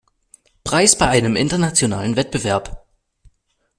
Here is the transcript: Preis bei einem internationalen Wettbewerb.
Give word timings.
Preis 0.63 0.97
bei 0.97 1.07
einem 1.09 1.35
internationalen 1.35 2.15
Wettbewerb. 2.15 2.87